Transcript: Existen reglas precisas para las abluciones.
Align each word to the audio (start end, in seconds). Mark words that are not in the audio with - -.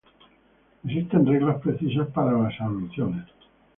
Existen 0.83 1.27
reglas 1.27 1.61
precisas 1.61 2.07
para 2.07 2.31
las 2.35 2.59
abluciones. 2.59 3.27